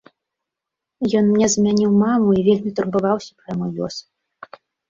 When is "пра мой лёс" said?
3.47-3.95